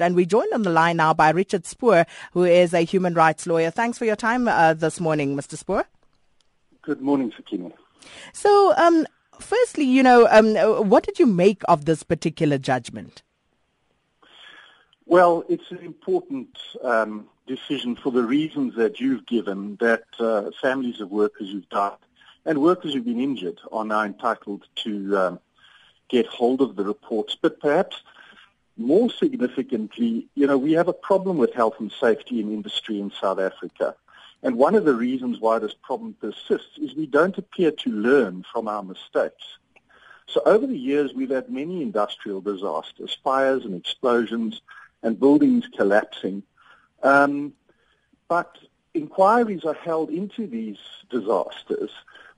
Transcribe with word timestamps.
And 0.00 0.14
we're 0.14 0.26
joined 0.26 0.52
on 0.52 0.62
the 0.62 0.70
line 0.70 0.98
now 0.98 1.14
by 1.14 1.30
Richard 1.30 1.66
Spoor, 1.66 2.06
who 2.32 2.44
is 2.44 2.74
a 2.74 2.80
human 2.80 3.14
rights 3.14 3.46
lawyer. 3.46 3.70
Thanks 3.70 3.98
for 3.98 4.04
your 4.04 4.16
time 4.16 4.48
uh, 4.48 4.74
this 4.74 5.00
morning, 5.00 5.36
Mr. 5.36 5.56
Spoor. 5.56 5.86
Good 6.82 7.00
morning, 7.00 7.32
Sakina. 7.36 7.72
So, 8.32 8.74
um, 8.76 9.06
firstly, 9.40 9.84
you 9.84 10.02
know, 10.02 10.28
um, 10.30 10.54
what 10.88 11.04
did 11.04 11.18
you 11.18 11.26
make 11.26 11.62
of 11.68 11.84
this 11.84 12.02
particular 12.02 12.58
judgment? 12.58 13.22
Well, 15.06 15.44
it's 15.48 15.70
an 15.70 15.78
important 15.78 16.58
um, 16.82 17.26
decision 17.46 17.96
for 17.96 18.10
the 18.10 18.24
reasons 18.24 18.74
that 18.76 19.00
you've 19.00 19.26
given, 19.26 19.76
that 19.76 20.04
uh, 20.18 20.50
families 20.60 21.00
of 21.00 21.10
workers 21.10 21.50
who've 21.50 21.68
died 21.68 21.96
and 22.46 22.62
workers 22.62 22.94
who've 22.94 23.04
been 23.04 23.20
injured 23.20 23.60
are 23.72 23.84
now 23.84 24.02
entitled 24.02 24.66
to 24.76 25.18
um, 25.18 25.40
get 26.08 26.26
hold 26.26 26.62
of 26.62 26.76
the 26.76 26.84
reports. 26.84 27.36
But 27.40 27.60
perhaps 27.60 28.00
more 28.76 29.10
significantly, 29.10 30.28
you 30.34 30.46
know, 30.46 30.58
we 30.58 30.72
have 30.72 30.88
a 30.88 30.92
problem 30.92 31.38
with 31.38 31.54
health 31.54 31.74
and 31.80 31.90
safety 31.92 32.40
in 32.40 32.52
industry 32.52 33.00
in 33.00 33.10
South 33.10 33.38
Africa. 33.38 33.94
And 34.42 34.56
one 34.56 34.74
of 34.74 34.84
the 34.84 34.94
reasons 34.94 35.40
why 35.40 35.58
this 35.58 35.74
problem 35.74 36.14
persists 36.20 36.78
is 36.78 36.94
we 36.94 37.06
don't 37.06 37.36
appear 37.38 37.70
to 37.70 37.90
learn 37.90 38.44
from 38.52 38.68
our 38.68 38.82
mistakes. 38.82 39.44
So 40.26 40.42
over 40.44 40.66
the 40.66 40.76
years, 40.76 41.14
we've 41.14 41.30
had 41.30 41.50
many 41.50 41.82
industrial 41.82 42.40
disasters, 42.40 43.16
fires 43.24 43.64
and 43.64 43.74
explosions 43.74 44.60
and 45.02 45.18
buildings 45.18 45.68
collapsing. 45.76 46.42
Um, 47.02 47.54
but 48.28 48.58
inquiries 48.92 49.64
are 49.64 49.74
held 49.74 50.10
into 50.10 50.46
these 50.46 50.78
disasters. 51.10 51.90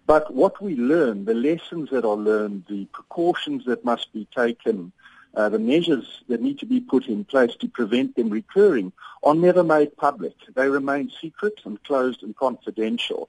But 0.07 0.33
what 0.33 0.63
we 0.63 0.77
learn, 0.77 1.25
the 1.25 1.35
lessons 1.35 1.91
that 1.91 2.05
are 2.05 2.17
learned, 2.17 2.65
the 2.69 2.85
precautions 2.87 3.65
that 3.67 3.85
must 3.85 4.13
be 4.13 4.27
taken, 4.35 4.93
uh, 5.39 5.49
the 5.49 5.59
measures 5.59 6.25
that 6.29 6.43
need 6.43 6.59
to 6.59 6.67
be 6.67 6.81
put 6.81 7.07
in 7.07 7.25
place 7.25 7.55
to 7.55 7.69
prevent 7.69 8.17
them 8.17 8.29
recurring 8.29 8.93
are 9.23 9.37
never 9.37 9.63
made 9.63 9.97
public. 9.97 10.35
They 10.57 10.69
remain 10.69 11.13
secret 11.21 11.61
and 11.65 11.83
closed 11.85 12.25
and 12.25 12.37
confidential. 12.37 13.29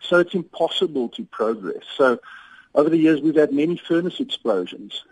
So 0.00 0.20
it's 0.20 0.34
impossible 0.34 1.10
to 1.10 1.24
progress. 1.26 1.84
So 1.98 2.18
over 2.74 2.88
the 2.88 2.96
years, 2.96 3.20
we've 3.20 3.36
had 3.36 3.52
many 3.52 3.76
furnace 3.76 4.20
explosions. 4.20 5.04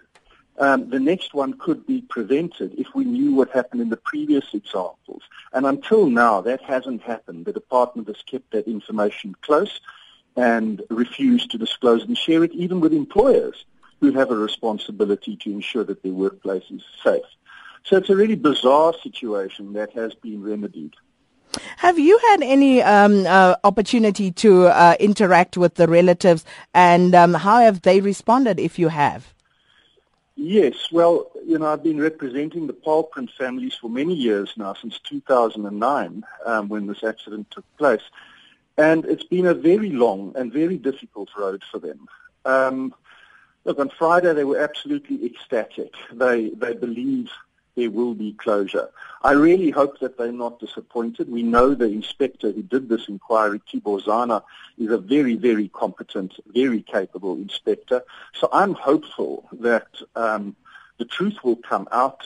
Um, 0.59 0.89
the 0.89 1.01
next 1.01 1.34
one 1.34 1.53
could 1.59 1.87
be 1.87 2.01
prevented 2.01 2.79
if 2.79 2.87
we 2.95 3.05
knew 3.05 3.35
what 3.35 3.51
happened 3.51 3.83
in 3.83 3.91
the 3.91 3.98
previous 3.98 4.55
examples. 4.55 5.23
And 5.53 5.67
until 5.67 6.09
now, 6.09 6.41
that 6.41 6.62
hasn't 6.62 7.03
happened. 7.03 7.45
The 7.45 7.53
department 7.53 8.09
has 8.09 8.23
kept 8.23 8.53
that 8.53 8.67
information 8.67 9.37
close 9.42 9.81
and 10.35 10.81
refused 10.89 11.51
to 11.51 11.59
disclose 11.59 12.05
and 12.05 12.17
share 12.17 12.42
it 12.42 12.53
even 12.53 12.81
with 12.81 12.95
employers 12.95 13.67
who 14.03 14.11
have 14.11 14.33
a 14.33 14.34
responsibility 14.34 15.36
to 15.36 15.53
ensure 15.53 15.84
that 15.84 16.03
their 16.03 16.12
workplace 16.12 16.64
is 16.70 16.83
safe. 17.05 17.22
So 17.84 17.97
it's 17.97 18.11
a 18.11 18.17
really 18.17 18.34
bizarre 18.34 18.92
situation 19.00 19.75
that 19.75 19.92
has 19.92 20.12
been 20.12 20.42
remedied. 20.42 20.95
Have 21.77 22.00
you 22.00 22.19
had 22.19 22.42
any 22.42 22.83
um, 22.83 23.25
uh, 23.27 23.55
opportunity 23.62 24.33
to 24.33 24.67
uh, 24.67 24.97
interact 24.98 25.56
with 25.56 25.77
the 25.77 25.86
relatives, 25.86 26.45
and 26.75 27.14
um, 27.14 27.34
how 27.34 27.61
have 27.61 27.83
they 27.83 28.00
responded? 28.00 28.58
If 28.58 28.77
you 28.77 28.89
have, 28.89 29.33
yes. 30.34 30.91
Well, 30.91 31.30
you 31.47 31.58
know, 31.58 31.67
I've 31.67 31.84
been 31.84 32.00
representing 32.00 32.67
the 32.67 32.73
Paarlprint 32.73 33.30
families 33.39 33.75
for 33.75 33.89
many 33.89 34.14
years 34.14 34.53
now, 34.56 34.75
since 34.75 34.98
2009, 35.00 36.25
um, 36.45 36.69
when 36.69 36.86
this 36.86 37.05
accident 37.05 37.53
took 37.53 37.67
place, 37.77 38.03
and 38.77 39.05
it's 39.05 39.25
been 39.25 39.47
a 39.47 39.55
very 39.55 39.91
long 39.91 40.33
and 40.34 40.53
very 40.53 40.78
difficult 40.78 41.28
road 41.36 41.62
for 41.70 41.78
them. 41.78 42.08
Look, 43.65 43.79
on 43.79 43.91
Friday 43.91 44.33
they 44.33 44.45
were 44.45 44.59
absolutely 44.59 45.25
ecstatic. 45.25 45.93
They 46.13 46.51
they 46.51 46.75
believe 46.75 47.31
there 47.75 47.91
will 47.91 48.15
be 48.15 48.33
closure. 48.33 48.91
I 49.23 49.33
really 49.33 49.71
hope 49.71 49.99
that 50.01 50.19
they're 50.19 50.33
not 50.33 50.61
disappointed. 50.61 51.31
We 51.31 51.43
know 51.43 51.75
the 51.75 51.87
inspector 51.87 52.51
who 52.51 52.63
did 52.63 52.89
this 52.89 53.09
inquiry, 53.09 53.61
Tibor 53.61 54.03
Zana, 54.03 54.43
is 54.79 54.91
a 54.91 54.99
very, 54.99 55.37
very 55.37 55.69
competent, 55.69 56.35
very 56.47 56.83
capable 56.83 57.36
inspector. 57.36 58.03
So 58.35 58.48
I'm 58.53 58.75
hopeful 58.75 59.48
that 59.61 59.89
um, 60.17 60.55
the 60.98 61.05
truth 61.05 61.42
will 61.42 61.57
come 61.57 61.89
out. 61.92 62.25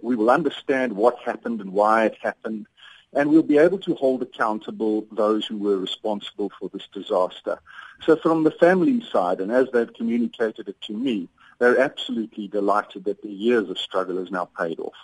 We 0.00 0.16
will 0.16 0.30
understand 0.30 0.94
what 0.94 1.18
happened 1.20 1.60
and 1.60 1.72
why 1.72 2.06
it 2.06 2.16
happened 2.20 2.66
and 3.12 3.30
we'll 3.30 3.42
be 3.42 3.58
able 3.58 3.78
to 3.78 3.94
hold 3.94 4.22
accountable 4.22 5.06
those 5.12 5.46
who 5.46 5.58
were 5.58 5.76
responsible 5.76 6.50
for 6.58 6.68
this 6.70 6.88
disaster. 6.92 7.58
So 8.04 8.16
from 8.16 8.44
the 8.44 8.50
family 8.50 9.02
side, 9.02 9.40
and 9.40 9.52
as 9.52 9.68
they've 9.72 9.92
communicated 9.92 10.68
it 10.68 10.80
to 10.82 10.92
me, 10.92 11.28
they're 11.58 11.78
absolutely 11.78 12.48
delighted 12.48 13.04
that 13.04 13.22
the 13.22 13.30
years 13.30 13.68
of 13.70 13.78
struggle 13.78 14.18
has 14.18 14.30
now 14.30 14.46
paid 14.58 14.80
off. 14.80 14.94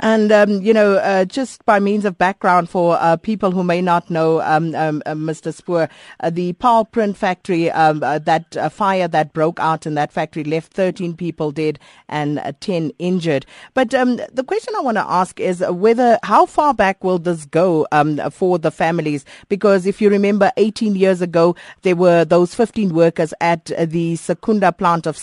And, 0.00 0.32
um, 0.32 0.62
you 0.62 0.72
know, 0.72 0.94
uh, 0.94 1.24
just 1.24 1.64
by 1.64 1.78
means 1.80 2.04
of 2.04 2.18
background 2.18 2.68
for 2.70 2.96
uh, 3.00 3.16
people 3.16 3.50
who 3.50 3.64
may 3.64 3.80
not 3.82 4.10
know, 4.10 4.40
um, 4.42 4.74
um, 4.74 5.02
uh, 5.06 5.12
Mr. 5.12 5.52
Spoor, 5.52 5.88
uh, 6.20 6.30
the 6.30 6.52
Paarlprint 6.54 7.16
factory, 7.16 7.70
um, 7.70 8.02
uh, 8.02 8.18
that 8.20 8.56
uh, 8.56 8.68
fire 8.68 9.08
that 9.08 9.32
broke 9.32 9.60
out 9.60 9.86
in 9.86 9.94
that 9.94 10.12
factory 10.12 10.44
left 10.44 10.72
13 10.72 11.16
people 11.16 11.50
dead 11.52 11.78
and 12.08 12.40
10 12.60 12.92
injured. 12.98 13.46
But 13.74 13.94
um, 13.94 14.20
the 14.32 14.44
question 14.44 14.74
I 14.76 14.80
want 14.80 14.96
to 14.96 15.08
ask 15.08 15.40
is 15.40 15.64
whether, 15.68 16.18
how 16.22 16.46
far 16.46 16.74
back 16.74 17.02
will 17.04 17.18
this 17.18 17.44
go 17.44 17.86
um, 17.92 18.18
for 18.30 18.58
the 18.58 18.70
families? 18.70 19.24
Because 19.48 19.86
if 19.86 20.00
you 20.00 20.10
remember, 20.10 20.52
18 20.56 20.96
years 20.96 21.20
ago, 21.20 21.56
there 21.82 21.96
were 21.96 22.24
those 22.24 22.54
15 22.54 22.94
workers 22.94 23.34
at 23.40 23.66
the 23.66 24.16
Secunda 24.16 24.72
plant 24.72 25.06
of 25.06 25.16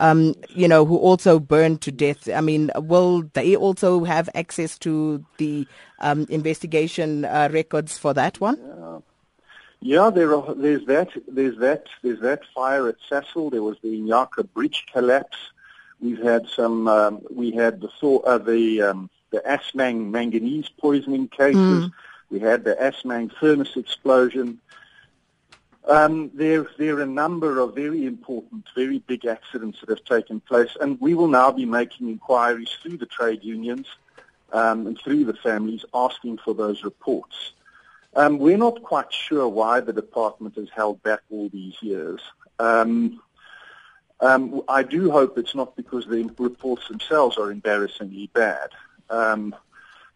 um, 0.00 0.34
you 0.50 0.66
know, 0.66 0.84
who 0.84 0.96
also 0.96 1.38
burned 1.38 1.80
to 1.82 1.92
death. 1.92 2.28
I 2.28 2.40
mean, 2.40 2.70
will 2.76 3.22
they 3.34 3.53
also 3.56 4.04
have 4.04 4.28
access 4.34 4.78
to 4.80 5.24
the 5.38 5.66
um, 6.00 6.26
investigation 6.28 7.24
uh, 7.24 7.48
records 7.52 7.98
for 7.98 8.14
that 8.14 8.40
one? 8.40 8.58
Yeah. 8.58 8.98
Yeah, 9.86 10.08
there 10.08 10.34
are, 10.34 10.54
there's 10.54 10.86
that, 10.86 11.10
there's 11.28 11.58
that, 11.58 11.88
there's 12.02 12.20
that 12.20 12.40
fire 12.54 12.88
at 12.88 12.96
Sasol. 13.10 13.50
There 13.50 13.62
was 13.62 13.76
the 13.82 14.00
Inyaka 14.00 14.50
bridge 14.54 14.86
collapse. 14.90 15.36
We've 16.00 16.22
had 16.22 16.48
some, 16.48 16.88
um, 16.88 17.20
we 17.30 17.50
had 17.50 17.82
the 17.82 17.90
uh, 18.24 18.38
the 18.38 18.80
um, 18.80 19.10
the 19.30 19.40
Assmang 19.40 20.10
manganese 20.10 20.70
poisoning 20.70 21.28
cases. 21.28 21.84
Mm. 21.86 21.92
We 22.30 22.40
had 22.40 22.64
the 22.64 22.74
Assmang 22.76 23.30
furnace 23.34 23.76
explosion. 23.76 24.58
Um, 25.86 26.30
there, 26.32 26.66
there 26.78 26.96
are 26.96 27.02
a 27.02 27.06
number 27.06 27.58
of 27.58 27.74
very 27.74 28.06
important, 28.06 28.66
very 28.74 29.00
big 29.00 29.26
accidents 29.26 29.80
that 29.80 29.90
have 29.90 30.04
taken 30.04 30.40
place, 30.40 30.76
and 30.80 30.98
we 31.00 31.14
will 31.14 31.28
now 31.28 31.50
be 31.50 31.66
making 31.66 32.08
inquiries 32.08 32.70
through 32.82 32.96
the 32.96 33.06
trade 33.06 33.44
unions 33.44 33.86
um, 34.52 34.86
and 34.86 34.98
through 34.98 35.24
the 35.26 35.34
families 35.34 35.84
asking 35.92 36.38
for 36.38 36.54
those 36.54 36.84
reports. 36.84 37.52
Um, 38.16 38.38
we're 38.38 38.56
not 38.56 38.82
quite 38.82 39.12
sure 39.12 39.46
why 39.46 39.80
the 39.80 39.92
department 39.92 40.54
has 40.54 40.70
held 40.74 41.02
back 41.02 41.20
all 41.30 41.50
these 41.50 41.74
years. 41.82 42.20
Um, 42.58 43.20
um, 44.20 44.62
I 44.68 44.84
do 44.84 45.10
hope 45.10 45.36
it's 45.36 45.54
not 45.54 45.76
because 45.76 46.06
the 46.06 46.30
reports 46.38 46.88
themselves 46.88 47.36
are 47.36 47.50
embarrassingly 47.50 48.30
bad. 48.32 48.70
Um, 49.10 49.54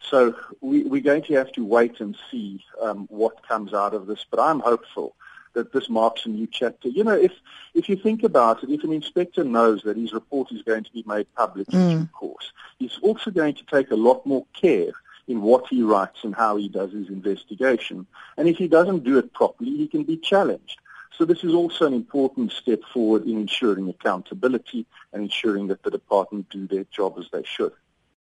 so 0.01 0.35
we, 0.63 0.87
are 0.87 1.01
going 1.01 1.25
to 1.25 1.35
have 1.35 1.53
to 1.53 1.65
wait 1.65 2.01
and 2.01 2.17
see 2.31 2.65
what 3.09 3.47
comes 3.47 3.75
out 3.75 3.93
of 3.93 4.07
this, 4.07 4.25
but 4.31 4.41
I'm 4.41 4.61
hopeful 4.61 5.15
that 5.55 5.73
this 5.73 5.89
marks 5.89 6.27
a 6.27 6.29
new 6.29 6.47
chapter. 6.51 6.89
You 6.89 7.05
know, 7.05 7.17
if 7.17 7.33
if 7.75 7.89
you 7.89 7.97
think 7.97 8.23
about 8.23 8.63
it, 8.63 8.71
if 8.71 8.85
an 8.85 8.93
inspector 8.93 9.45
knows 9.45 9.83
that 9.83 9.97
his 9.97 10.13
report 10.13 10.53
is 10.53 10.63
going 10.63 10.85
to 10.85 10.93
be 10.93 11.05
made 11.07 11.27
public 11.35 11.69
in 11.73 11.79
mm. 11.79 12.01
due 12.01 12.07
course, 12.07 12.53
he's 12.79 12.99
also 13.03 13.31
going 13.31 13.55
to 13.55 13.65
take 13.65 13.91
a 13.91 13.97
lot 13.97 14.25
more 14.27 14.47
care 14.53 14.93
in 15.27 15.43
what 15.43 15.67
he 15.69 15.83
writes 15.83 16.25
and 16.25 16.35
how 16.35 16.57
he 16.57 16.69
does 16.69 16.93
his 16.93 17.09
investigation. 17.09 18.07
And 18.37 18.49
if 18.49 18.57
he 18.57 18.67
doesn't 18.67 19.05
do 19.05 19.19
it 19.19 19.33
properly, 19.35 19.77
he 19.77 19.87
can 19.87 20.05
be 20.05 20.17
challenged. 20.17 20.79
So 21.17 21.25
this 21.25 21.45
is 21.45 21.53
also 21.53 21.87
an 21.87 21.95
important 21.95 22.53
step 22.53 22.81
forward 22.93 23.25
in 23.25 23.41
ensuring 23.41 23.89
accountability 23.89 24.87
and 25.13 25.23
ensuring 25.23 25.67
that 25.69 25.83
the 25.83 25.91
department 25.91 26.49
do 26.49 26.67
their 26.67 26.85
job 26.85 27.17
as 27.19 27.27
they 27.33 27.43
should. 27.43 27.73